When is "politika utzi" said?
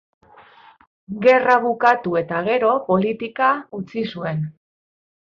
2.87-4.05